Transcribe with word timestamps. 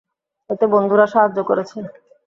এতে 0.49 0.65
বন্ধুরা 0.73 1.05
সাহায্য 1.07 1.37
করেছে। 1.49 1.77